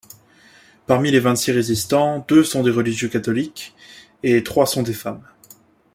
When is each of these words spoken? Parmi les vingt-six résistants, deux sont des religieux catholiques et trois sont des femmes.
Parmi 0.87 1.11
les 1.11 1.19
vingt-six 1.19 1.51
résistants, 1.51 2.25
deux 2.27 2.43
sont 2.43 2.63
des 2.63 2.71
religieux 2.71 3.07
catholiques 3.07 3.75
et 4.23 4.41
trois 4.41 4.65
sont 4.65 4.81
des 4.81 4.93
femmes. 4.95 5.21